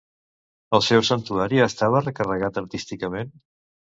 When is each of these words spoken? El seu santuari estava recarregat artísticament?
El 0.77 0.81
seu 0.85 1.03
santuari 1.09 1.61
estava 1.65 2.01
recarregat 2.05 2.57
artísticament? 2.63 3.33